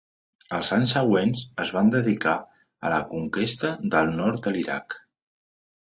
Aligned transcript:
Els 0.59 0.71
anys 0.77 0.93
següents 0.97 1.43
es 1.67 1.73
van 1.77 1.93
dedicar 1.97 2.35
a 2.89 2.93
la 2.97 3.05
conquesta 3.13 3.77
del 3.97 4.15
nord 4.19 4.45
de 4.49 4.59
l'Iraq. 4.59 5.03